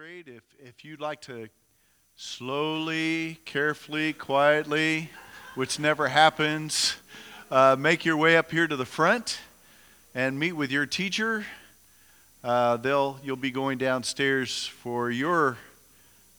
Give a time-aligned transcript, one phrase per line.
[0.00, 1.48] if, if you'd like to
[2.14, 5.10] slowly, carefully, quietly,
[5.56, 6.94] which never happens,
[7.50, 9.40] uh, make your way up here to the front
[10.14, 11.44] and meet with your teacher.
[12.44, 15.58] Uh, they'll, you'll be going downstairs for your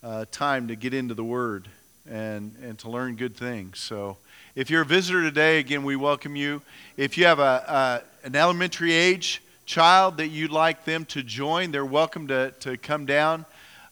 [0.03, 1.67] uh, time to get into the Word
[2.09, 3.77] and, and to learn good things.
[3.79, 4.15] So,
[4.55, 6.61] if you're a visitor today, again, we welcome you.
[6.95, 11.69] If you have a, a an elementary age child that you'd like them to join,
[11.69, 13.45] they're welcome to, to come down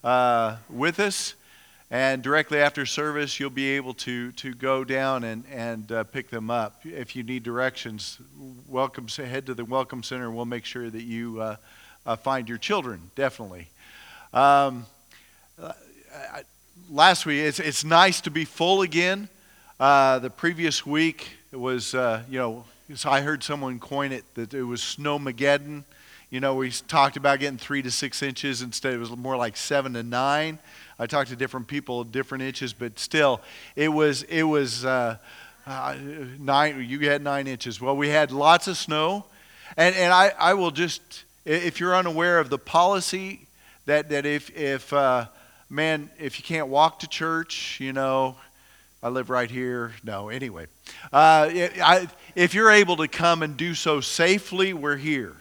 [0.04, 1.36] uh, with us.
[1.92, 6.32] And directly after service, you'll be able to, to go down and, and uh, pick
[6.32, 6.82] them up.
[6.84, 8.18] If you need directions,
[8.68, 11.56] welcome, head to the Welcome Center we'll make sure that you uh,
[12.08, 13.68] uh find your children, definitely.
[14.34, 14.88] Um,
[15.62, 15.74] uh,
[16.90, 19.30] last week, it's, it's nice to be full again.
[19.80, 22.66] Uh, the previous week was, you know,
[22.96, 25.84] so I heard someone coin it that it was snowmageddon.
[26.30, 28.94] You know, we talked about getting three to six inches instead.
[28.94, 30.60] It was more like seven to nine.
[31.00, 33.42] I talked to different people, different inches, but still,
[33.76, 35.18] it was it was uh,
[35.66, 35.96] uh,
[36.40, 36.86] nine.
[36.88, 37.82] You had nine inches.
[37.82, 39.26] Well, we had lots of snow,
[39.76, 43.48] and and I I will just if you're unaware of the policy
[43.86, 45.26] that that if if uh,
[45.70, 48.38] man if you can't walk to church, you know,
[49.02, 49.94] I live right here.
[50.04, 50.68] No, anyway.
[51.14, 55.36] Uh, I, if you're able to come and do so safely, we're here.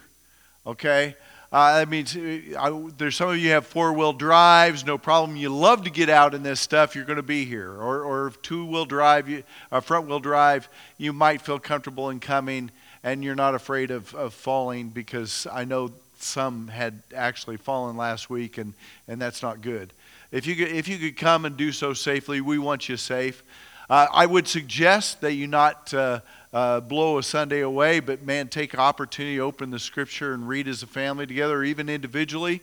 [0.65, 1.15] Okay?
[1.51, 5.37] Uh, that means I, there's some of you have four wheel drives, no problem.
[5.37, 7.71] You love to get out in this stuff, you're going to be here.
[7.71, 12.19] Or, or two wheel drive, you, uh, front wheel drive, you might feel comfortable in
[12.19, 12.69] coming
[13.03, 18.29] and you're not afraid of, of falling because I know some had actually fallen last
[18.29, 18.73] week and,
[19.07, 19.93] and that's not good.
[20.29, 23.43] If you, could, if you could come and do so safely, we want you safe.
[23.89, 26.19] Uh, I would suggest that you not uh,
[26.51, 30.67] uh, blow a Sunday away, but man, take opportunity, to open the scripture and read
[30.67, 32.61] as a family together, or even individually.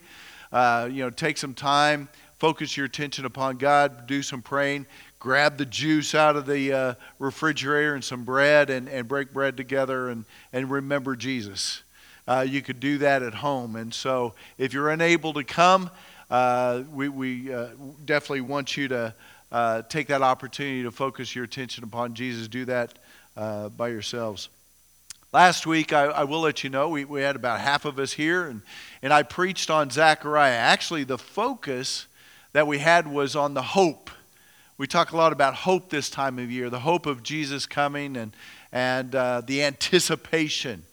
[0.51, 4.85] Uh, you know, take some time, focus your attention upon God, do some praying,
[5.17, 9.57] grab the juice out of the uh, refrigerator and some bread, and, and break bread
[9.57, 11.81] together and, and remember Jesus.
[12.27, 13.75] Uh, you could do that at home.
[13.75, 15.89] And so, if you're unable to come,
[16.29, 17.67] uh, we, we uh,
[18.05, 19.13] definitely want you to
[19.51, 22.47] uh, take that opportunity to focus your attention upon Jesus.
[22.47, 22.97] Do that
[23.37, 24.49] uh, by yourselves.
[25.31, 28.13] Last week, I, I, will let you know, we, we had about half of us
[28.13, 28.61] here, and,
[29.01, 30.53] and I preached on Zechariah.
[30.53, 32.07] Actually, the focus
[32.53, 34.09] that we had was on the hope.
[34.77, 38.15] We talk a lot about hope this time of year, the hope of Jesus coming
[38.15, 38.33] and,
[38.71, 40.83] and uh, the anticipation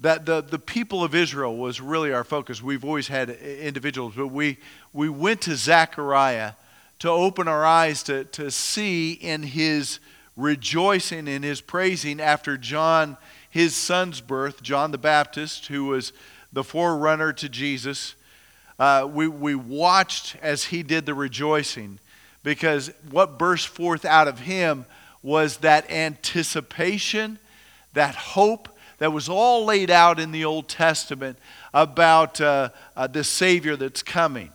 [0.00, 2.62] that the, the people of Israel was really our focus.
[2.62, 4.58] We've always had individuals, but we,
[4.92, 6.52] we went to Zechariah
[6.98, 10.00] to open our eyes to, to see in his
[10.36, 13.16] rejoicing, in his praising after John,
[13.50, 16.12] his son's birth, John the Baptist, who was
[16.52, 18.14] the forerunner to Jesus.
[18.78, 21.98] Uh, we, we watched as he did the rejoicing
[22.42, 24.84] because what burst forth out of him
[25.22, 27.38] was that anticipation,
[27.94, 28.68] that hope
[28.98, 31.38] that was all laid out in the Old Testament
[31.74, 34.50] about uh, uh, the Savior that's coming.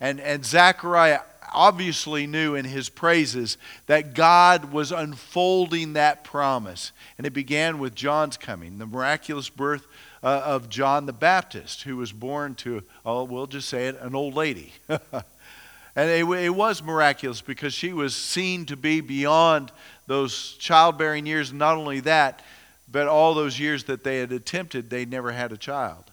[0.00, 1.20] And, and Zechariah
[1.52, 6.92] obviously knew in his praises that God was unfolding that promise.
[7.18, 9.86] And it began with John's coming, the miraculous birth
[10.22, 14.14] uh, of John the Baptist, who was born to, oh, we'll just say it, an
[14.14, 14.72] old lady.
[14.88, 19.72] and it, it was miraculous because she was seen to be beyond
[20.06, 21.52] those childbearing years.
[21.52, 22.42] Not only that,
[22.90, 26.04] but all those years that they had attempted, they never had a child.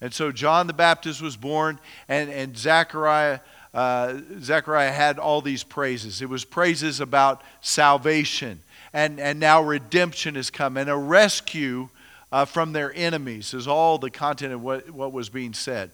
[0.00, 3.40] And so John the Baptist was born, and, and Zechariah,
[3.72, 6.20] uh, Zechariah had all these praises.
[6.20, 8.60] It was praises about salvation,
[8.92, 11.88] and, and now redemption has come, and a rescue
[12.32, 15.90] uh, from their enemies is all the content of what, what was being said.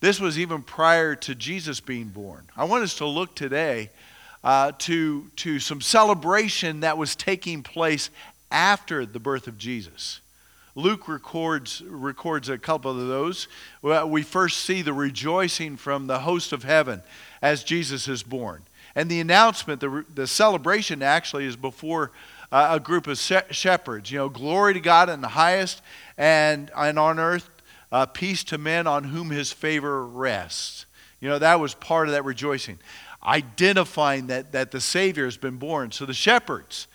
[0.00, 2.44] This was even prior to Jesus being born.
[2.56, 3.90] I want us to look today
[4.44, 8.10] uh, to, to some celebration that was taking place
[8.52, 10.20] after the birth of Jesus.
[10.74, 13.48] Luke records, records a couple of those.
[13.82, 17.02] We first see the rejoicing from the host of heaven
[17.42, 18.62] as Jesus is born.
[18.94, 22.10] And the announcement, the, the celebration actually is before
[22.50, 24.10] uh, a group of shepherds.
[24.10, 25.82] You know, glory to God in the highest,
[26.18, 27.48] and, and on earth,
[27.90, 30.86] uh, peace to men on whom his favor rests.
[31.20, 32.78] You know, that was part of that rejoicing,
[33.22, 35.92] identifying that, that the Savior has been born.
[35.92, 36.86] So the shepherds,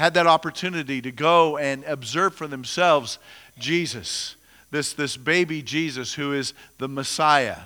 [0.00, 3.18] had that opportunity to go and observe for themselves
[3.58, 4.34] Jesus,
[4.70, 7.58] this, this baby Jesus who is the Messiah.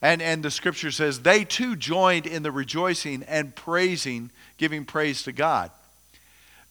[0.00, 5.24] And, and the scripture says they too joined in the rejoicing and praising, giving praise
[5.24, 5.72] to God.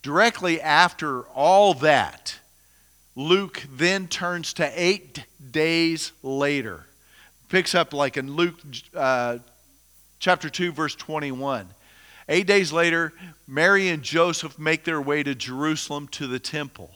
[0.03, 2.39] Directly after all that,
[3.13, 6.85] Luke then turns to eight days later.
[7.49, 8.55] picks up like in Luke
[8.95, 9.39] uh,
[10.19, 11.67] chapter 2, verse 21.
[12.31, 13.11] Eight days later,
[13.47, 16.91] Mary and Joseph make their way to Jerusalem to the temple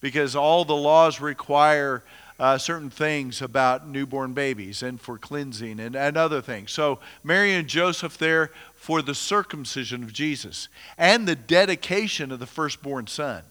[0.00, 2.02] because all the laws require
[2.40, 6.72] uh, certain things about newborn babies and for cleansing and, and other things.
[6.72, 12.46] So, Mary and Joseph there for the circumcision of Jesus and the dedication of the
[12.46, 13.42] firstborn son.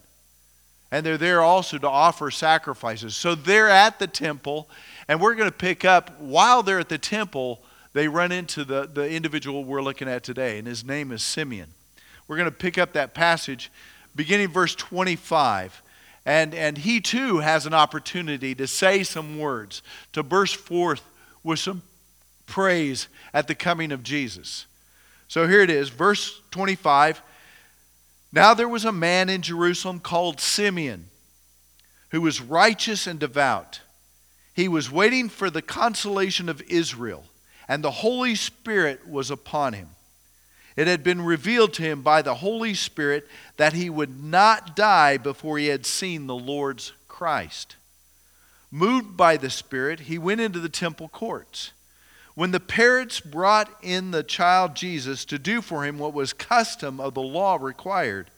[0.90, 3.14] And they're there also to offer sacrifices.
[3.14, 4.68] So, they're at the temple,
[5.06, 8.88] and we're going to pick up while they're at the temple they run into the,
[8.92, 11.68] the individual we're looking at today, and his name is Simeon.
[12.26, 13.70] We're going to pick up that passage
[14.14, 15.82] beginning verse 25.
[16.24, 21.02] And, and he too has an opportunity to say some words, to burst forth
[21.42, 21.82] with some
[22.46, 24.66] praise at the coming of Jesus.
[25.26, 27.22] So here it is, verse 25.
[28.32, 31.06] Now there was a man in Jerusalem called Simeon
[32.10, 33.80] who was righteous and devout.
[34.54, 37.24] He was waiting for the consolation of Israel
[37.68, 39.88] and the Holy Spirit was upon him.
[40.76, 45.18] It had been revealed to him by the Holy Spirit that he would not die
[45.18, 47.76] before he had seen the Lord's Christ.
[48.70, 51.72] Moved by the Spirit, he went into the temple courts.
[52.34, 56.98] When the parents brought in the child Jesus to do for him what was custom
[56.98, 58.30] of the law required,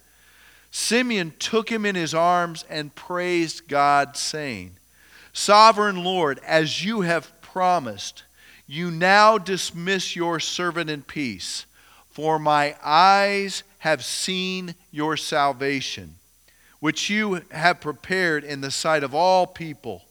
[0.72, 4.72] Simeon took him in his arms and praised God, saying,
[5.32, 8.24] Sovereign Lord, as you have promised,
[8.66, 11.66] you now dismiss your servant in peace,
[12.10, 16.16] for my eyes have seen your salvation,
[16.80, 20.02] which you have prepared in the sight of all people,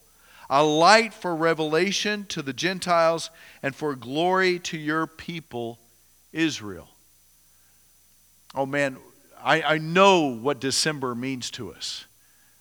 [0.50, 3.32] a light for revelation to the Gentiles
[3.64, 5.80] and for glory to your people,
[6.32, 6.90] Israel.
[8.54, 8.98] Oh man,
[9.44, 12.06] I, I know what December means to us.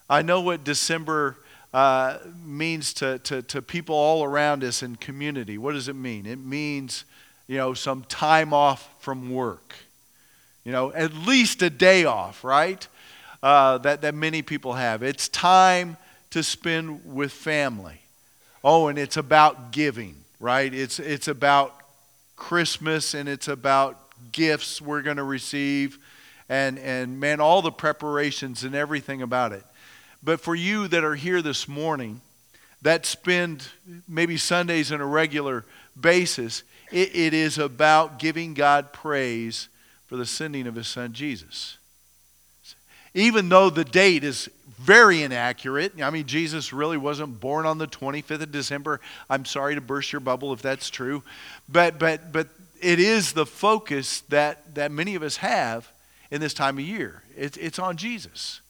[0.08, 1.36] I know what December
[1.72, 5.56] uh, means to, to, to people all around us in community.
[5.58, 6.26] What does it mean?
[6.26, 7.04] It means,
[7.46, 9.74] you know, some time off from work.
[10.64, 12.86] You know, at least a day off, right?
[13.42, 15.02] Uh, that, that many people have.
[15.02, 15.96] It's time
[16.30, 18.00] to spend with family.
[18.62, 20.72] Oh, and it's about giving, right?
[20.72, 21.74] It's, it's about
[22.36, 23.98] Christmas and it's about
[24.30, 25.98] gifts we're going to receive
[26.48, 29.64] and, and man, all the preparations and everything about it.
[30.22, 32.20] But for you that are here this morning,
[32.82, 33.68] that spend
[34.08, 35.64] maybe Sundays on a regular
[36.00, 39.68] basis, it, it is about giving God praise
[40.06, 41.78] for the sending of His Son Jesus.
[43.14, 44.48] Even though the date is
[44.82, 46.00] very inaccurate.
[46.02, 49.00] I mean, Jesus really wasn't born on the 25th of December.
[49.30, 51.22] I'm sorry to burst your bubble if that's true.
[51.68, 52.48] But, but, but
[52.80, 55.90] it is the focus that, that many of us have
[56.32, 57.22] in this time of year.
[57.36, 58.60] It's, it's on Jesus.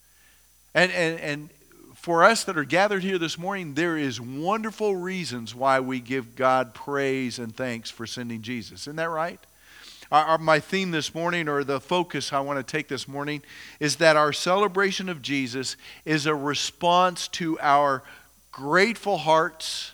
[0.74, 1.50] And, and, and
[1.94, 6.34] for us that are gathered here this morning, there is wonderful reasons why we give
[6.34, 8.82] God praise and thanks for sending Jesus.
[8.82, 9.38] Isn't that right?
[10.10, 13.42] Our, our, my theme this morning, or the focus I want to take this morning,
[13.80, 18.02] is that our celebration of Jesus is a response to our
[18.50, 19.92] grateful hearts,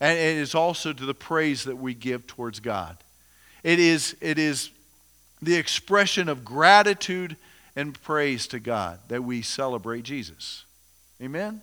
[0.00, 2.96] and it is also to the praise that we give towards God.
[3.62, 4.70] It is, it is
[5.40, 7.36] the expression of gratitude
[7.76, 10.64] and praise to God that we celebrate Jesus.
[11.22, 11.60] Amen?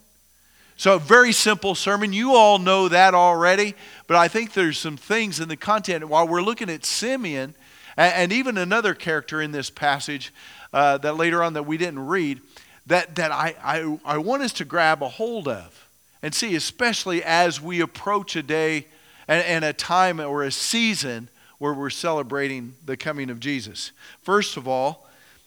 [0.78, 2.14] So, a very simple sermon.
[2.14, 3.76] You all know that already,
[4.08, 7.56] but I think there's some things in the content while we're looking at Simeon
[7.96, 10.34] and, even another character in this passage
[10.74, 12.42] uh, that later on that we didn't read
[12.88, 15.90] that, that I, I, I want us to grab a hold of
[16.22, 18.88] and see, especially as we approach a day
[19.28, 23.92] and, and a time or a season where we're celebrating the coming of Jesus.
[24.22, 25.03] First of all,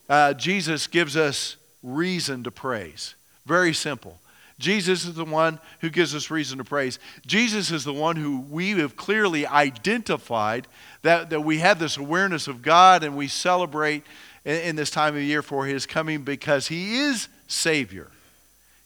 [0.09, 3.15] uh, Jesus gives us reason to praise.
[3.45, 4.19] Very simple.
[4.59, 6.99] Jesus is the one who gives us reason to praise.
[7.27, 10.67] Jesus is the one who we have clearly identified
[11.03, 14.03] that, that we have this awareness of God and we celebrate
[14.45, 18.11] in, in this time of year for his coming because he is Savior.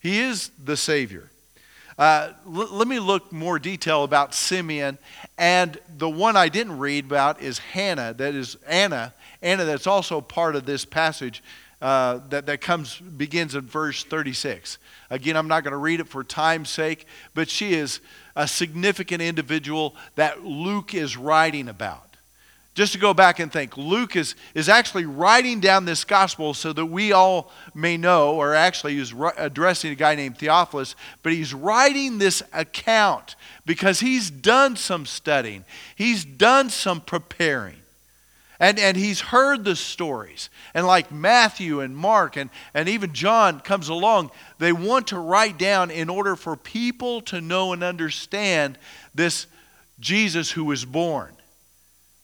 [0.01, 1.31] He is the Savior.
[1.97, 4.99] Uh, l- let me look more detail about Simeon.
[5.39, 8.13] And the one I didn't read about is Hannah.
[8.15, 9.15] That is Anna.
[9.43, 11.43] Anna, that's also part of this passage
[11.81, 14.79] uh, that, that comes begins in verse 36.
[15.09, 18.01] Again, I'm not going to read it for time's sake, but she is
[18.37, 22.11] a significant individual that Luke is writing about.
[22.75, 26.73] Just to go back and think, Luke is, is actually writing down this gospel so
[26.73, 31.53] that we all may know, or actually he's addressing a guy named Theophilus, but he's
[31.53, 33.35] writing this account
[33.67, 35.65] because he's done some studying,
[35.97, 37.80] he's done some preparing.
[38.61, 40.51] And, and he's heard the stories.
[40.75, 45.59] And like Matthew and Mark and, and even John comes along, they want to write
[45.59, 48.79] down in order for people to know and understand
[49.15, 49.47] this
[49.99, 51.35] Jesus who was born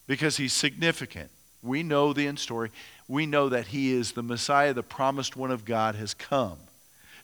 [0.06, 1.30] because he's significant.
[1.62, 2.70] We know the end story.
[3.08, 6.58] We know that he is the Messiah, the promised one of God, has come.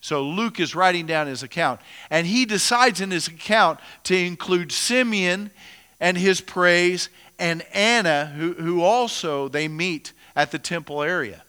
[0.01, 1.79] So Luke is writing down his account.
[2.09, 5.51] And he decides in his account to include Simeon
[5.99, 7.09] and his praise
[7.39, 11.43] and Anna, who, who also they meet at the temple area.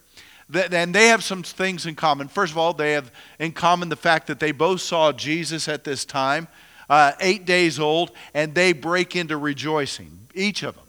[0.53, 2.27] And they have some things in common.
[2.27, 5.83] First of all, they have in common the fact that they both saw Jesus at
[5.83, 6.47] this time,
[6.87, 10.83] uh, eight days old, and they break into rejoicing, each of them.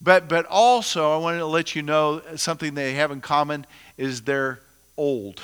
[0.00, 3.66] But, but also, I wanted to let you know something they have in common
[3.96, 4.60] is they're
[4.96, 5.40] old.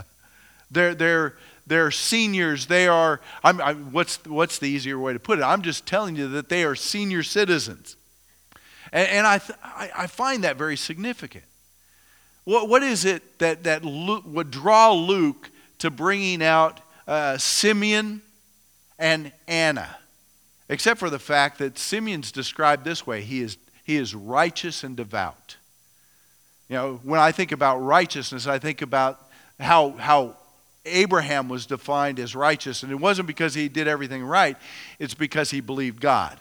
[0.70, 1.36] they're, they're,
[1.70, 2.66] they're seniors.
[2.66, 5.42] They are, I'm, I'm, what's, what's the easier way to put it?
[5.42, 7.96] I'm just telling you that they are senior citizens.
[8.92, 11.44] And, and I, I, I find that very significant.
[12.42, 15.48] What, what is it that, that Luke, would draw Luke
[15.78, 18.20] to bringing out uh, Simeon
[18.98, 19.96] and Anna?
[20.68, 24.96] Except for the fact that Simeon's described this way he is, he is righteous and
[24.96, 25.56] devout.
[26.68, 29.20] You know, when I think about righteousness, I think about
[29.60, 30.36] how, how
[30.90, 32.82] Abraham was defined as righteous.
[32.82, 34.56] And it wasn't because he did everything right,
[34.98, 36.38] it's because he believed God.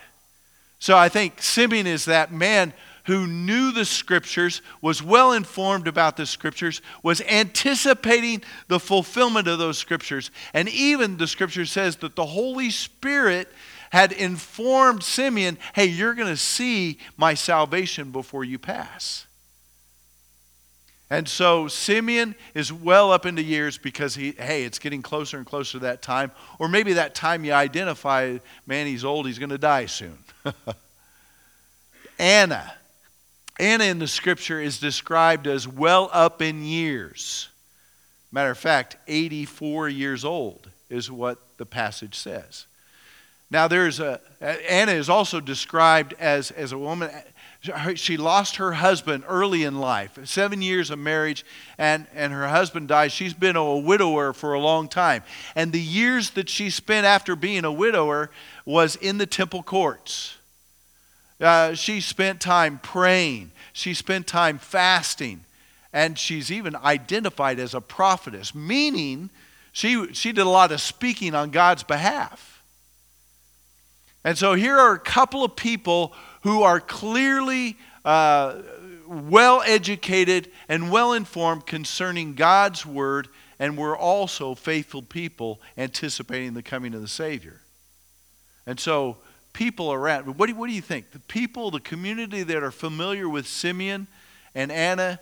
[0.80, 2.74] So I think Simeon is that man
[3.06, 9.58] who knew the scriptures, was well informed about the scriptures, was anticipating the fulfillment of
[9.58, 10.30] those scriptures.
[10.54, 13.48] And even the scripture says that the Holy Spirit
[13.90, 19.26] had informed Simeon, hey, you're going to see my salvation before you pass.
[21.12, 25.46] And so Simeon is well up into years because he, hey, it's getting closer and
[25.46, 26.32] closer to that time.
[26.60, 28.38] Or maybe that time you identify,
[28.68, 30.18] man, he's old, he's going to die soon.
[32.20, 32.74] Anna.
[33.60, 37.50] Anna in the scripture is described as well up in years.
[38.32, 42.68] Matter of fact, 84 years old is what the passage says.
[43.52, 47.10] Now, there's a, Anna is also described as, as a woman.
[47.96, 51.46] She lost her husband early in life, seven years of marriage,
[51.78, 53.12] and, and her husband died.
[53.12, 55.24] She's been a widower for a long time.
[55.56, 58.32] And the years that she spent after being a widower
[58.66, 60.38] was in the temple courts.
[61.42, 65.42] Uh, she spent time praying, she spent time fasting,
[65.92, 69.30] and she's even identified as a prophetess, meaning
[69.74, 72.62] she, she did a lot of speaking on God's behalf.
[74.24, 78.56] And so here are a couple of people who are clearly uh,
[79.08, 83.28] well educated and well informed concerning God's word,
[83.58, 87.62] and we're also faithful people anticipating the coming of the Savior.
[88.66, 89.18] And so
[89.54, 90.38] people around.
[90.38, 91.12] What do, what do you think?
[91.12, 94.08] The people, the community that are familiar with Simeon
[94.56, 95.20] and Anna,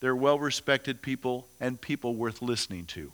[0.00, 3.12] they're well respected people and people worth listening to.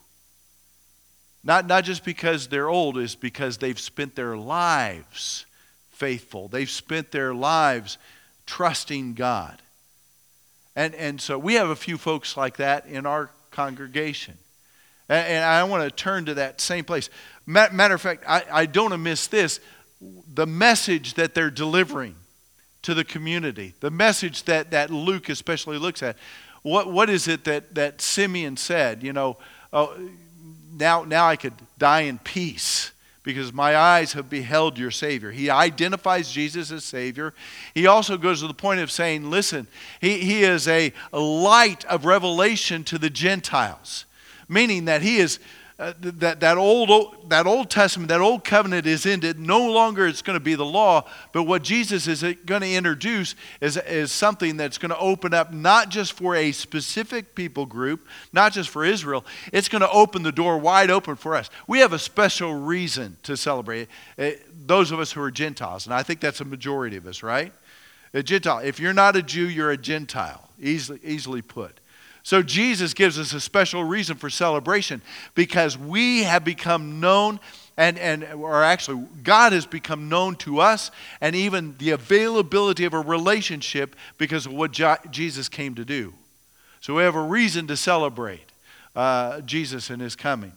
[1.45, 5.47] Not, not just because they're old, it's because they've spent their lives
[5.93, 6.49] faithful.
[6.49, 7.99] They've spent their lives
[8.47, 9.61] trusting God.
[10.75, 14.37] And, and so we have a few folks like that in our congregation.
[15.09, 17.11] And, and I want to turn to that same place.
[17.47, 19.61] Matter of fact, I, I don't miss this
[20.35, 22.17] the message that they're delivering
[22.83, 26.17] to the community, the message that, that Luke especially looks at.
[26.63, 29.03] What, what is it that, that Simeon said?
[29.03, 29.37] You know,
[29.73, 29.97] oh,
[30.73, 32.91] now, now I could die in peace
[33.23, 35.31] because my eyes have beheld your Savior.
[35.31, 37.33] He identifies Jesus as Savior.
[37.75, 39.69] He also goes to the point of saying, listen,
[40.01, 44.07] he, he is a, a light of revelation to the Gentiles,
[44.49, 45.39] meaning that he is
[45.83, 49.41] uh, that, that, old, that Old Testament, that Old Covenant is ended.
[49.41, 53.35] No longer it's going to be the law, but what Jesus is going to introduce
[53.61, 58.07] is, is something that's going to open up not just for a specific people group,
[58.33, 61.51] not just for Israel, it's going to open the door wide open for us.
[61.67, 64.31] We have a special reason to celebrate, uh,
[64.65, 67.53] those of us who are Gentiles, and I think that's a majority of us, right?
[68.15, 68.59] A Gentile.
[68.59, 71.81] If you're not a Jew, you're a Gentile, easily, easily put.
[72.23, 75.03] So Jesus gives us a special reason for celebration
[75.35, 77.41] because we have become known
[77.77, 82.95] and, and or actually God has become known to us and even the availability of
[82.95, 84.79] a relationship because of what
[85.11, 86.13] Jesus came to do.
[86.81, 88.45] So we have a reason to celebrate
[88.95, 90.53] uh, Jesus and his coming.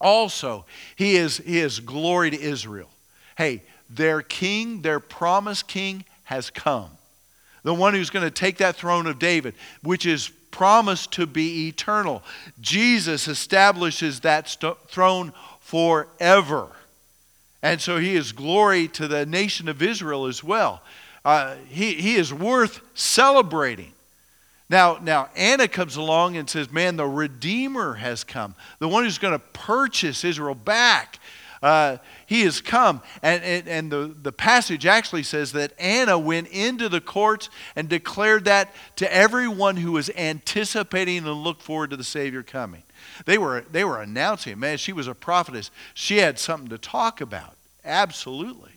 [0.00, 0.64] Also,
[0.94, 2.88] he is, he is glory to Israel.
[3.36, 6.90] Hey, their king, their promised king, has come.
[7.64, 11.68] The one who's going to take that throne of David, which is promised to be
[11.68, 12.20] eternal.
[12.60, 16.66] Jesus establishes that st- throne forever.
[17.62, 20.82] And so he is glory to the nation of Israel as well.
[21.24, 23.92] Uh, he, he is worth celebrating.
[24.68, 29.18] Now, now, Anna comes along and says, Man, the Redeemer has come, the one who's
[29.18, 31.20] going to purchase Israel back.
[31.62, 33.02] Uh, he has come.
[33.22, 37.88] And, and, and, the, the passage actually says that Anna went into the courts and
[37.88, 42.82] declared that to everyone who was anticipating and looked forward to the Savior coming.
[43.26, 45.70] They were, they were announcing, man, she was a prophetess.
[45.94, 47.56] She had something to talk about.
[47.84, 48.72] Absolutely.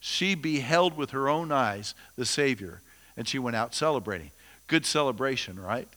[0.00, 2.80] She beheld with her own eyes the Savior,
[3.16, 4.30] and she went out celebrating.
[4.66, 5.88] Good celebration, right?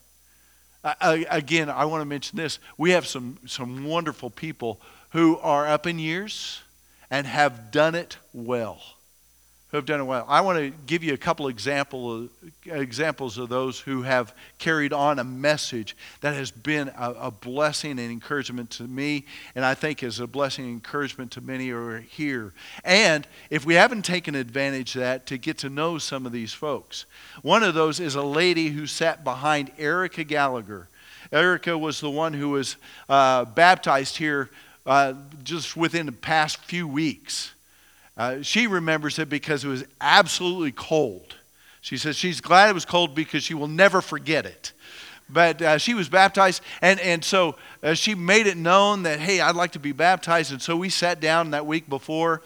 [0.83, 2.59] Uh, again, I want to mention this.
[2.77, 4.79] We have some, some wonderful people
[5.09, 6.61] who are up in years
[7.09, 8.81] and have done it well.
[9.69, 10.25] Who have done it well.
[10.27, 12.27] I want to give you a couple example
[12.65, 17.91] examples of those who have carried on a message that has been a, a blessing
[17.91, 21.77] and encouragement to me, and I think is a blessing and encouragement to many who
[21.77, 22.51] are here.
[22.83, 26.51] And if we haven't taken advantage of that, to get to know some of these
[26.51, 27.05] folks.
[27.43, 30.87] One of those is a lady who sat behind Erica Gallagher.
[31.31, 32.75] Erica was the one who was
[33.07, 34.49] uh, baptized here
[34.89, 37.53] uh, just within the past few weeks.
[38.17, 41.35] Uh, she remembers it because it was absolutely cold.
[41.79, 44.73] She says she's glad it was cold because she will never forget it.
[45.29, 49.39] But uh, she was baptized, and, and so uh, she made it known that, hey,
[49.41, 50.51] I'd like to be baptized.
[50.51, 52.41] And so we sat down that week before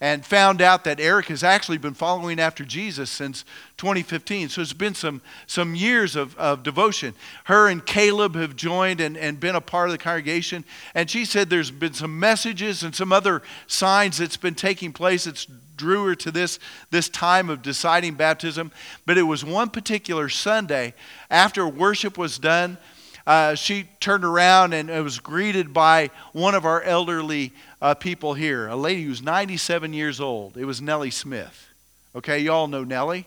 [0.00, 3.44] and found out that Eric has actually been following after Jesus since
[3.78, 4.50] 2015.
[4.50, 7.14] So it's been some, some years of, of devotion.
[7.44, 10.64] Her and Caleb have joined and, and been a part of the congregation.
[10.94, 15.24] And she said there's been some messages and some other signs that's been taking place
[15.24, 16.58] that's drew her to this,
[16.90, 18.72] this time of deciding baptism.
[19.04, 20.94] But it was one particular Sunday
[21.30, 22.78] after worship was done
[23.26, 28.68] uh, she turned around and was greeted by one of our elderly uh, people here,
[28.68, 30.56] a lady who's 97 years old.
[30.56, 31.68] It was Nellie Smith.
[32.14, 33.26] Okay, you all know Nellie?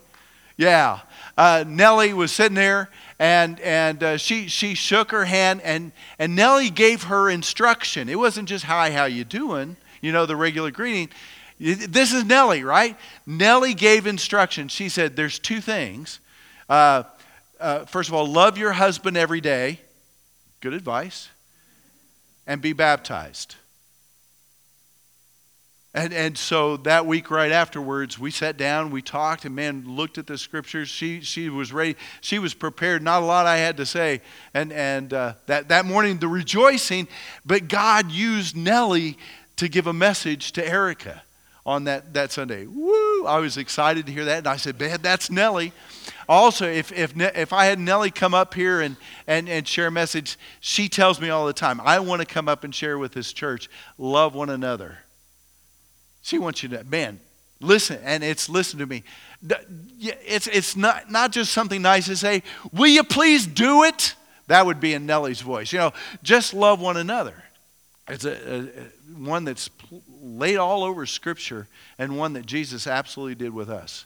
[0.57, 0.99] Yeah.
[1.37, 6.35] Uh, Nellie was sitting there and, and uh, she, she shook her hand and, and
[6.35, 8.09] Nellie gave her instruction.
[8.09, 9.77] It wasn't just, hi, how you doing?
[10.01, 11.09] You know, the regular greeting.
[11.59, 12.97] This is Nellie, right?
[13.25, 14.69] Nellie gave instruction.
[14.69, 16.19] She said, there's two things.
[16.67, 17.03] Uh,
[17.59, 19.79] uh, first of all, love your husband every day.
[20.61, 21.29] Good advice.
[22.47, 23.55] And be baptized.
[25.99, 30.17] And, and so that week right afterwards, we sat down, we talked, and man looked
[30.17, 30.87] at the scriptures.
[30.87, 33.03] She, she was ready, she was prepared.
[33.03, 34.21] Not a lot I had to say.
[34.53, 37.09] And, and uh, that, that morning, the rejoicing,
[37.45, 39.17] but God used Nellie
[39.57, 41.21] to give a message to Erica
[41.65, 42.65] on that, that Sunday.
[42.65, 43.25] Woo!
[43.25, 44.37] I was excited to hear that.
[44.37, 45.73] And I said, man, that's Nellie.
[46.29, 48.95] Also, if, if, if I had Nellie come up here and,
[49.27, 52.47] and, and share a message, she tells me all the time, I want to come
[52.47, 54.99] up and share with this church, love one another.
[56.29, 57.19] She wants you to, man,
[57.59, 59.03] listen, and it's listen to me.
[59.99, 64.13] It's, it's not, not just something nice to say, will you please do it?
[64.45, 65.73] That would be in Nellie's voice.
[65.73, 67.33] You know, just love one another.
[68.07, 68.67] It's a, a,
[69.17, 69.71] one that's
[70.21, 74.05] laid all over Scripture and one that Jesus absolutely did with us.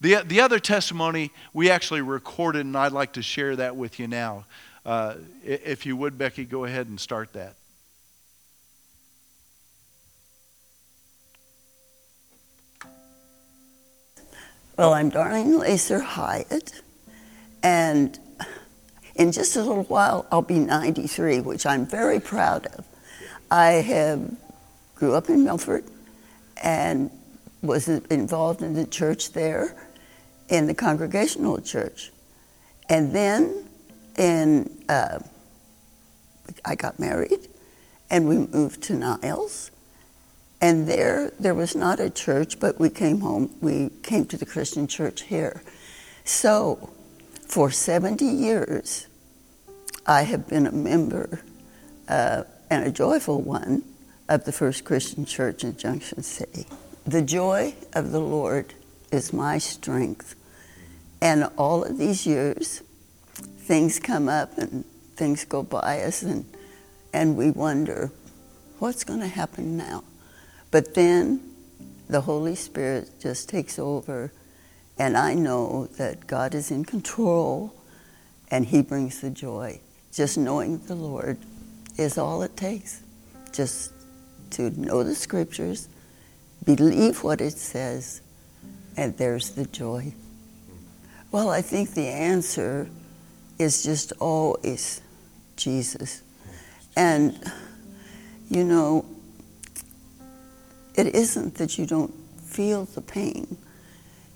[0.00, 4.08] The, the other testimony we actually recorded, and I'd like to share that with you
[4.08, 4.46] now.
[4.84, 7.54] Uh, if you would, Becky, go ahead and start that.
[14.78, 16.80] Well, I'm Darlene Lacer Hyatt,
[17.62, 18.18] and
[19.14, 22.86] in just a little while, I'll be 93, which I'm very proud of.
[23.50, 24.34] I have
[24.94, 25.84] grew up in Milford
[26.62, 27.10] and
[27.60, 29.76] was involved in the church there
[30.48, 32.10] in the Congregational Church.
[32.88, 33.66] And then
[34.16, 35.18] in, uh,
[36.64, 37.46] I got married
[38.08, 39.70] and we moved to Niles.
[40.62, 44.46] And there, there was not a church, but we came home, we came to the
[44.46, 45.60] Christian church here.
[46.24, 46.90] So,
[47.48, 49.08] for 70 years,
[50.06, 51.42] I have been a member
[52.08, 53.82] uh, and a joyful one
[54.28, 56.66] of the First Christian Church in Junction City.
[57.04, 58.72] The joy of the Lord
[59.10, 60.36] is my strength.
[61.20, 62.82] And all of these years,
[63.32, 64.84] things come up and
[65.16, 66.44] things go by us, and,
[67.12, 68.12] and we wonder,
[68.78, 70.04] what's going to happen now?
[70.72, 71.40] But then
[72.08, 74.32] the Holy Spirit just takes over,
[74.98, 77.74] and I know that God is in control
[78.50, 79.80] and He brings the joy.
[80.12, 81.38] Just knowing the Lord
[81.96, 83.02] is all it takes.
[83.52, 83.92] Just
[84.50, 85.88] to know the scriptures,
[86.64, 88.20] believe what it says,
[88.96, 90.14] and there's the joy.
[91.30, 92.88] Well, I think the answer
[93.58, 95.00] is just always
[95.56, 96.22] Jesus.
[96.94, 97.38] And,
[98.50, 99.06] you know,
[100.94, 103.56] it isn't that you don't feel the pain,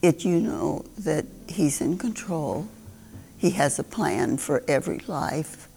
[0.02, 2.68] it you know that He's in control,
[3.38, 5.68] He has a plan for every life.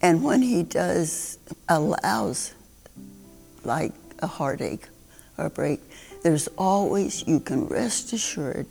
[0.00, 2.54] And when He does, allows,
[3.64, 4.88] like a heartache
[5.36, 5.80] or a break,
[6.22, 8.66] there's always, you can rest assured,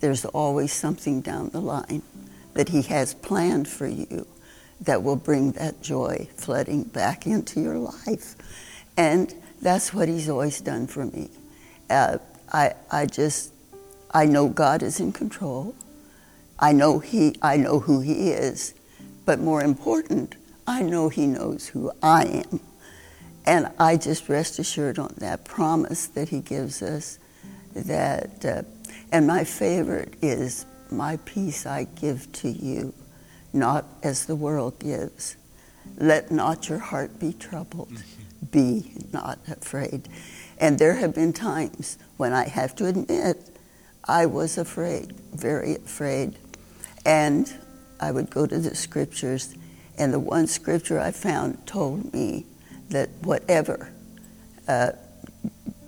[0.00, 2.02] there's always something down the line
[2.54, 4.26] that He has planned for you
[4.80, 8.34] that will bring that joy flooding back into your life.
[8.96, 11.30] And that's what He's always done for me.
[11.88, 12.18] Uh,
[12.52, 13.52] I, I just,
[14.10, 15.74] I know God is in control.
[16.58, 18.74] I know He, I know who He is.
[19.24, 22.60] But more important, I know He knows who I am.
[23.44, 27.18] And I just rest assured on that promise that He gives us.
[27.74, 28.62] That, uh,
[29.12, 32.94] and my favorite is, My peace I give to you,
[33.52, 35.36] not as the world gives.
[35.96, 38.02] Let not your heart be troubled.
[38.50, 40.08] Be not afraid.
[40.58, 43.50] And there have been times when I have to admit
[44.04, 46.38] I was afraid, very afraid.
[47.04, 47.52] And
[48.00, 49.54] I would go to the scriptures,
[49.98, 52.46] and the one scripture I found told me
[52.90, 53.92] that whatever,
[54.68, 54.92] uh,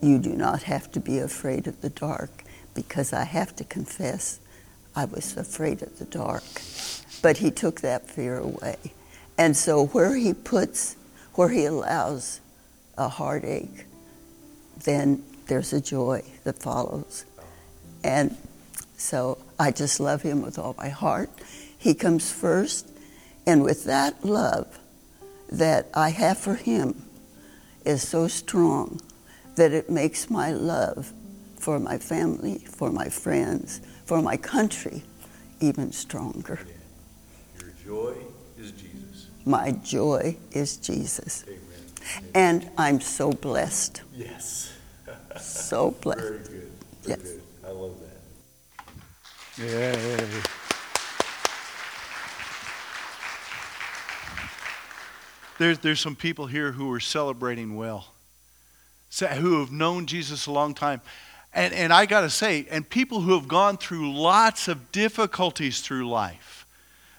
[0.00, 4.40] you do not have to be afraid of the dark, because I have to confess
[4.94, 6.44] I was afraid of the dark.
[7.22, 8.76] But he took that fear away.
[9.38, 10.96] And so where he puts,
[11.34, 12.40] where he allows
[12.98, 13.86] a heartache,
[14.84, 17.24] then there's a joy that follows.
[18.02, 18.36] And
[18.96, 21.30] so I just love him with all my heart.
[21.78, 22.88] He comes first,
[23.46, 24.78] and with that love
[25.50, 27.04] that I have for him
[27.84, 29.00] is so strong
[29.54, 31.12] that it makes my love
[31.56, 35.04] for my family, for my friends, for my country
[35.60, 36.60] even stronger.
[37.60, 38.14] Your joy.
[39.48, 41.42] My joy is Jesus.
[41.48, 42.30] Amen.
[42.34, 44.02] And I'm so blessed.
[44.14, 44.70] Yes.
[45.40, 46.20] So blessed.
[46.20, 46.72] Very good.
[47.02, 47.18] Very Yes.
[47.22, 47.42] good.
[47.66, 47.94] I love
[49.56, 49.64] that.
[49.64, 50.42] Yeah.
[55.56, 58.08] There's, there's some people here who are celebrating well,
[59.18, 61.00] who have known Jesus a long time.
[61.54, 65.80] And, and I got to say, and people who have gone through lots of difficulties
[65.80, 66.57] through life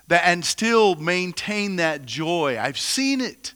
[0.09, 2.59] that, and still maintain that joy.
[2.59, 3.53] I've seen it.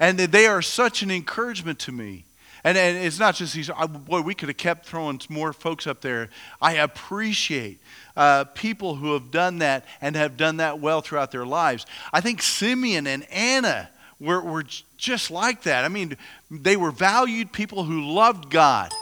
[0.00, 2.24] And they are such an encouragement to me.
[2.64, 5.86] And, and it's not just these, I- boy, we could have kept throwing more folks
[5.86, 6.28] up there.
[6.60, 7.80] I appreciate
[8.16, 11.86] uh, people who have done that and have done that well throughout their lives.
[12.12, 14.64] I think Simeon and Anna were, were
[14.96, 15.84] just like that.
[15.84, 16.16] I mean,
[16.50, 18.92] they were valued people who loved God.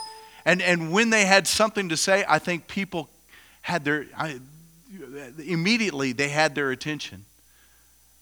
[0.45, 3.09] And, and when they had something to say, I think people
[3.61, 4.39] had their, I,
[5.39, 7.25] immediately they had their attention.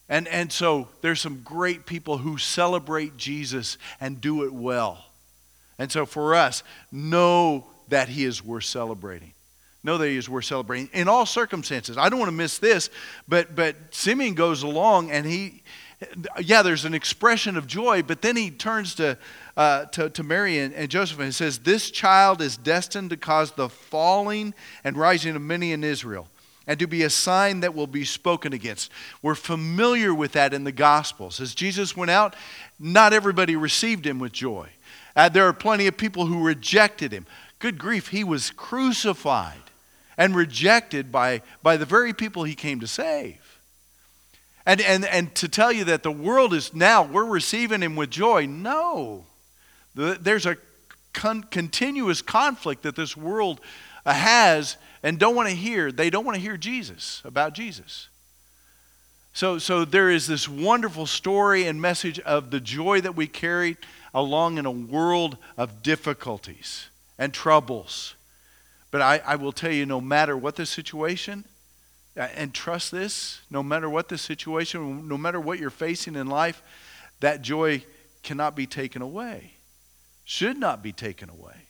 [0.09, 5.05] And, and so there's some great people who celebrate Jesus and do it well.
[5.79, 9.33] And so for us, know that he is worth celebrating.
[9.83, 11.97] Know that he is worth celebrating in all circumstances.
[11.97, 12.91] I don't want to miss this,
[13.29, 15.63] but but Simeon goes along and he,
[16.41, 19.17] yeah, there's an expression of joy, but then he turns to
[19.57, 23.53] uh, to, to Mary and, and Joseph and says, "This child is destined to cause
[23.53, 26.27] the falling and rising of many in Israel."
[26.67, 28.91] And to be a sign that will be spoken against.
[29.23, 31.41] We're familiar with that in the Gospels.
[31.41, 32.35] As Jesus went out,
[32.79, 34.69] not everybody received him with joy.
[35.15, 37.27] Uh, there are plenty of people who rejected him.
[37.59, 39.63] Good grief, he was crucified
[40.19, 43.61] and rejected by, by the very people he came to save.
[44.67, 48.11] And, and, and to tell you that the world is now, we're receiving him with
[48.11, 49.25] joy, no.
[49.95, 50.57] The- There's a
[51.13, 53.61] con- continuous conflict that this world
[54.05, 55.93] has and don't want to hear.
[55.93, 58.09] They don't want to hear Jesus, about Jesus.
[59.33, 63.77] So, so there is this wonderful story and message of the joy that we carry
[64.15, 66.87] along in a world of difficulties
[67.19, 68.15] and troubles.
[68.91, 71.45] But I, I will tell you, no matter what the situation,
[72.17, 76.63] and trust this, no matter what the situation, no matter what you're facing in life,
[77.21, 77.85] that joy
[78.23, 79.53] cannot be taken away,
[80.25, 81.66] should not be taken away.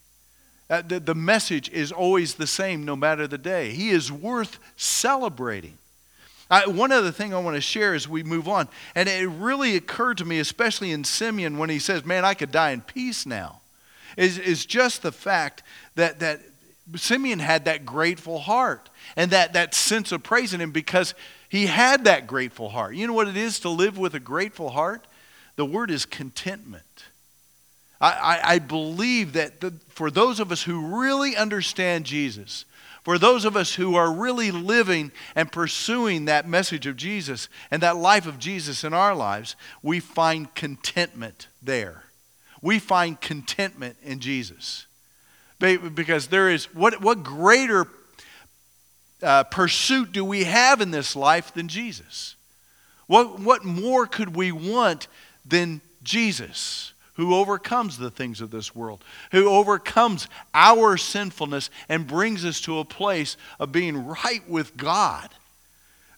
[0.69, 3.71] Uh, the, the message is always the same no matter the day.
[3.71, 5.77] He is worth celebrating.
[6.49, 9.75] Uh, one other thing I want to share as we move on, and it really
[9.75, 13.25] occurred to me, especially in Simeon, when he says, Man, I could die in peace
[13.25, 13.61] now,
[14.15, 15.63] is, is just the fact
[15.95, 16.41] that, that
[16.95, 21.13] Simeon had that grateful heart and that, that sense of praising him because
[21.49, 22.95] he had that grateful heart.
[22.95, 25.05] You know what it is to live with a grateful heart?
[25.55, 26.83] The word is contentment.
[27.99, 32.65] I, I, believe that the, for those of us who really understand Jesus,
[33.03, 37.81] for those of us who are really living and pursuing that message of Jesus and
[37.81, 42.03] that life of Jesus in our lives, we find contentment there.
[42.61, 44.85] We find contentment in Jesus.
[45.59, 47.87] Because there is, what, what greater
[49.23, 52.35] uh, pursuit do we have in this life than Jesus?
[53.07, 55.07] What, what more could we want
[55.45, 62.45] than Jesus, who overcomes the things of this world, who overcomes our sinfulness and brings
[62.45, 65.29] us to a place of being right with God.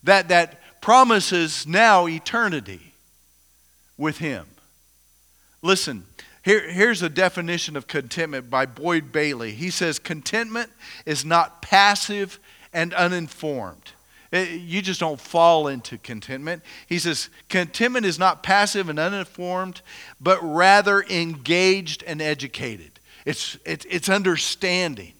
[0.04, 2.94] That, that promises now eternity
[3.98, 4.46] with Him.
[5.62, 6.04] Listen,
[6.44, 9.52] here, here's a definition of contentment by Boyd Bailey.
[9.52, 10.70] He says, Contentment
[11.06, 12.40] is not passive
[12.74, 13.92] and uninformed.
[14.32, 16.64] Eh, you just don't fall into contentment.
[16.88, 19.82] He says, Contentment is not passive and uninformed,
[20.22, 23.00] but rather engaged and educated.
[23.26, 25.14] It's, it's, it's understanding.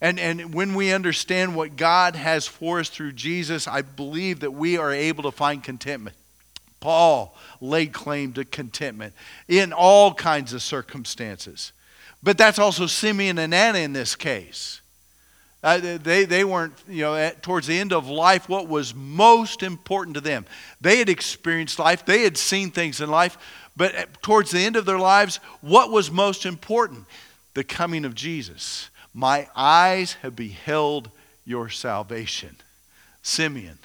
[0.00, 4.52] And, and when we understand what God has for us through Jesus, I believe that
[4.52, 6.16] we are able to find contentment.
[6.80, 9.14] Paul laid claim to contentment
[9.48, 11.72] in all kinds of circumstances.
[12.22, 14.80] But that's also Simeon and Anna in this case.
[15.62, 19.62] Uh, they, they weren't, you know, at, towards the end of life, what was most
[19.62, 20.46] important to them.
[20.80, 23.36] They had experienced life, they had seen things in life,
[23.76, 27.04] but towards the end of their lives, what was most important?
[27.54, 28.90] The coming of Jesus.
[29.12, 31.10] My eyes have beheld
[31.44, 32.56] your salvation.
[33.22, 33.78] Simeon.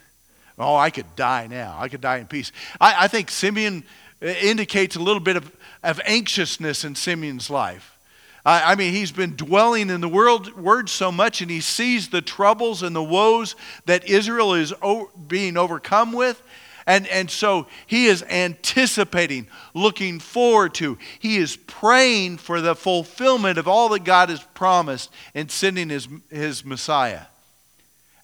[0.60, 1.78] Oh, I could die now.
[1.80, 2.52] I could die in peace.
[2.80, 3.84] I, I think Simeon
[4.22, 5.52] uh, indicates a little bit of,
[5.84, 7.98] of anxiousness in Simeon's life.
[8.44, 12.22] I, mean, he's been dwelling in the world, word so much, and he sees the
[12.22, 16.42] troubles and the woes that Israel is o- being overcome with.
[16.88, 20.98] And, and so he is anticipating, looking forward to.
[21.20, 26.08] He is praying for the fulfillment of all that God has promised in sending his,
[26.32, 27.22] his Messiah.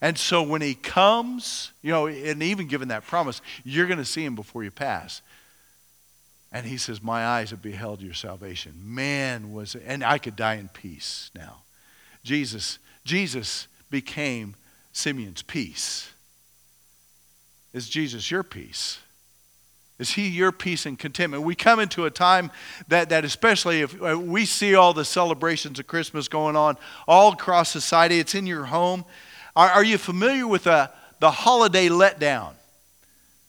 [0.00, 4.04] And so when he comes, you know, and even given that promise, you're going to
[4.04, 5.22] see him before you pass.
[6.50, 8.74] And he says, My eyes have beheld your salvation.
[8.82, 11.62] Man was, and I could die in peace now.
[12.24, 14.54] Jesus, Jesus became
[14.92, 16.10] Simeon's peace.
[17.72, 18.98] Is Jesus your peace?
[19.98, 21.42] Is he your peace and contentment?
[21.42, 22.50] We come into a time
[22.86, 27.32] that, that especially if uh, we see all the celebrations of Christmas going on all
[27.32, 29.04] across society, it's in your home.
[29.56, 32.52] Are, are you familiar with the, the holiday letdown?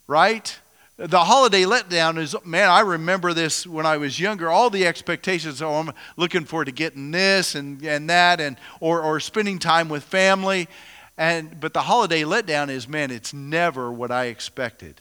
[0.07, 0.57] Right?
[0.99, 4.49] The holiday letdown is, man, I remember this when I was younger.
[4.49, 9.01] All the expectations, oh, I'm looking forward to getting this and, and that, and, or,
[9.01, 10.67] or spending time with family.
[11.17, 14.99] And, but the holiday letdown is, man, it's never what I expected.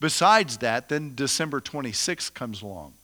[0.00, 2.94] Besides that, then December 26th comes along.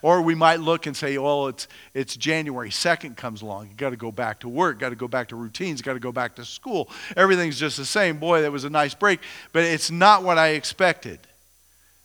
[0.00, 3.70] Or we might look and say, well, it's, it's January 2nd comes along.
[3.70, 5.98] you got to go back to work, got to go back to routines, got to
[5.98, 6.88] go back to school.
[7.16, 8.18] Everything's just the same.
[8.18, 9.18] Boy, that was a nice break,
[9.52, 11.18] but it's not what I expected.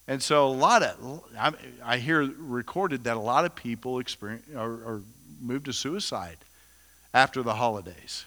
[0.07, 1.23] And so a lot of,
[1.83, 5.01] I hear recorded that a lot of people experience or, or
[5.41, 6.37] move to suicide
[7.13, 8.25] after the holidays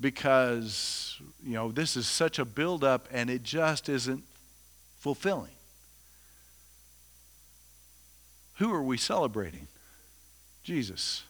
[0.00, 4.24] because, you know, this is such a buildup and it just isn't
[4.98, 5.52] fulfilling.
[8.54, 9.68] Who are we celebrating?
[10.62, 11.24] Jesus.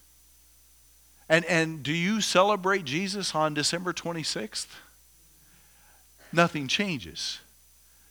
[1.28, 4.68] And, and do you celebrate Jesus on December 26th?
[6.32, 7.40] Nothing changes.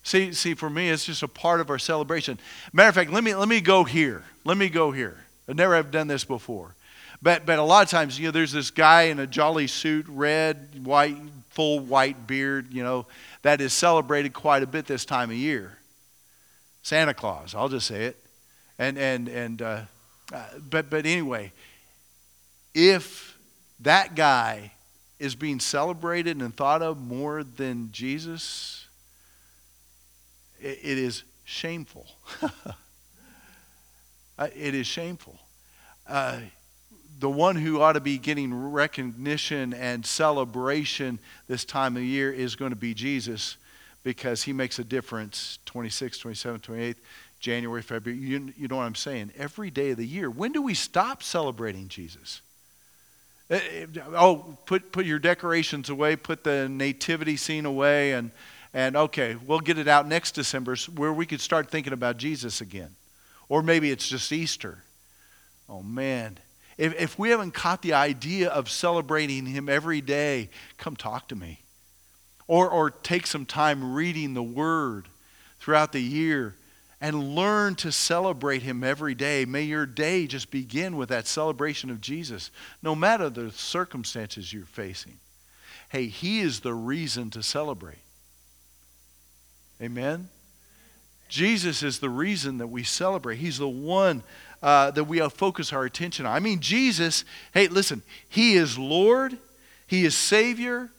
[0.09, 2.39] See, see, for me, it's just a part of our celebration.
[2.73, 4.23] Matter of fact, let me, let me go here.
[4.43, 5.15] Let me go here.
[5.47, 6.73] I never have done this before.
[7.21, 10.07] But, but a lot of times, you know, there's this guy in a jolly suit,
[10.09, 11.15] red, white,
[11.51, 13.05] full white beard, you know,
[13.43, 15.77] that is celebrated quite a bit this time of year.
[16.81, 18.17] Santa Claus, I'll just say it.
[18.79, 19.81] And, and, and uh,
[20.33, 21.51] uh, but, but anyway,
[22.73, 23.37] if
[23.81, 24.71] that guy
[25.19, 28.87] is being celebrated and thought of more than Jesus,
[30.61, 32.07] it, it is shameful.
[34.37, 35.37] Uh, it is shameful.
[36.07, 36.39] Uh,
[37.19, 41.19] the one who ought to be getting recognition and celebration
[41.49, 43.57] this time of year is going to be Jesus
[44.01, 46.95] because he makes a difference 26, 27, 28.
[47.39, 48.19] January, February.
[48.19, 49.31] You, you know what I'm saying?
[49.37, 50.29] Every day of the year.
[50.29, 52.41] When do we stop celebrating Jesus?
[53.49, 58.31] Eh, eh, oh, put, put your decorations away, put the nativity scene away, and,
[58.73, 62.61] and okay, we'll get it out next December where we could start thinking about Jesus
[62.61, 62.95] again.
[63.47, 64.83] Or maybe it's just Easter.
[65.67, 66.37] Oh, man.
[66.77, 71.35] If, if we haven't caught the idea of celebrating Him every day, come talk to
[71.35, 71.61] me.
[72.47, 75.07] Or, or take some time reading the Word
[75.59, 76.55] throughout the year
[77.01, 79.45] and learn to celebrate him every day.
[79.45, 82.51] May your day just begin with that celebration of Jesus,
[82.81, 85.17] no matter the circumstances you're facing.
[85.89, 87.99] Hey, he is the reason to celebrate.
[89.81, 90.29] Amen?
[91.29, 93.37] Jesus is the reason that we celebrate.
[93.37, 94.23] He's the one
[94.61, 96.33] uh, that we focus our attention on.
[96.33, 99.37] I mean, Jesus, hey, listen, He is Lord,
[99.87, 100.89] He is Savior,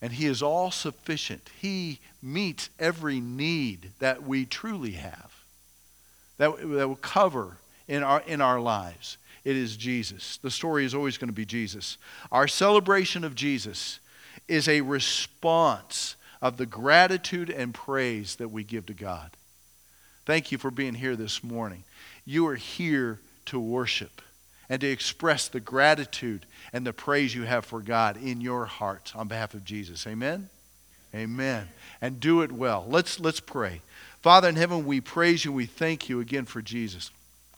[0.00, 1.50] and He is all sufficient.
[1.60, 5.32] He meets every need that we truly have.
[6.38, 7.58] that, that will cover
[7.88, 9.18] in our, in our lives.
[9.44, 10.38] It is Jesus.
[10.38, 11.98] The story is always going to be Jesus.
[12.32, 14.00] Our celebration of Jesus
[14.48, 19.30] is a response of the gratitude and praise that we give to God.
[20.26, 21.84] Thank you for being here this morning.
[22.26, 24.20] You are here to worship
[24.68, 29.12] and to express the gratitude and the praise you have for God in your heart
[29.16, 30.06] on behalf of Jesus.
[30.06, 30.50] Amen?
[31.14, 31.66] Amen.
[32.02, 32.84] And do it well.
[32.86, 33.80] Let's, let's pray.
[34.20, 35.52] Father in heaven, we praise you.
[35.52, 37.10] We thank you again for Jesus.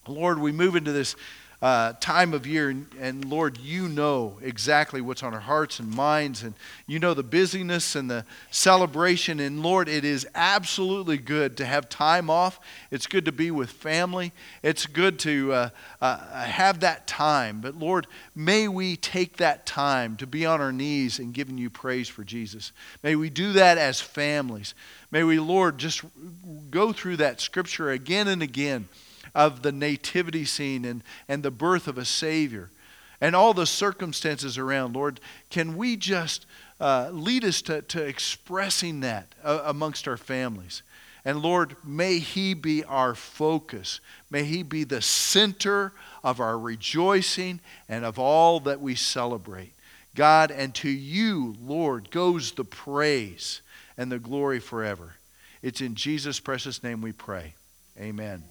[0.06, 1.16] Lord, we move into this
[1.62, 2.68] uh, time of year.
[2.68, 6.54] And, and, Lord, you know exactly what's on our hearts and minds, and
[6.86, 9.40] you know the busyness and the celebration.
[9.40, 12.60] And Lord, it is absolutely good to have time off.
[12.90, 14.32] It's good to be with family.
[14.62, 15.68] It's good to uh,
[16.00, 17.60] uh, have that time.
[17.60, 21.70] But Lord, may we take that time to be on our knees and giving you
[21.70, 22.72] praise for Jesus.
[23.02, 24.74] May we do that as families.
[25.10, 26.02] May we, Lord, just
[26.70, 28.88] go through that scripture again and again
[29.36, 32.70] of the nativity scene and, and the birth of a Savior
[33.20, 35.20] and all the circumstances around, Lord,
[35.50, 36.46] can we just
[36.80, 40.82] uh, lead us to, to expressing that uh, amongst our families?
[41.24, 44.00] And Lord, may He be our focus.
[44.30, 45.92] May He be the center
[46.24, 49.72] of our rejoicing and of all that we celebrate.
[50.14, 53.60] God, and to you, Lord, goes the praise
[53.98, 55.16] and the glory forever.
[55.62, 57.54] It's in Jesus' precious name we pray.
[57.98, 58.42] Amen.